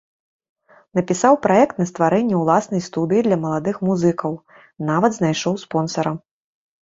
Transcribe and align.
Напісаў 0.99 1.33
праект 1.43 1.75
на 1.81 1.85
стварэнне 1.89 2.39
ўласнай 2.39 2.81
студыі 2.87 3.21
для 3.29 3.37
маладых 3.45 3.75
музыкаў, 3.89 4.31
нават 4.91 5.11
знайшоў 5.19 5.53
спонсара. 5.65 6.11